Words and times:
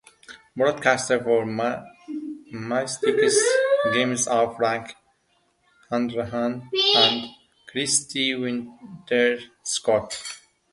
Broadcasters 0.57 1.23
for 1.23 1.45
Mystics 2.51 3.37
games 3.93 4.27
are 4.27 4.51
Frank 4.55 4.95
Hanrahan 5.91 6.67
and 6.95 7.29
Christy 7.67 8.33
Winters 8.33 9.43
Scott. 9.61 10.19